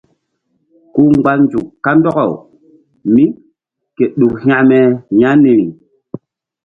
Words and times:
Ku 0.93 1.01
mgba 1.11 1.31
nzuk 1.41 1.67
kandɔkaw 1.83 2.31
mí 3.13 3.23
ke 3.95 4.05
ɗuk 4.19 4.33
hekme 4.43 4.79
ƴah 5.19 5.35
niri. 5.41 5.65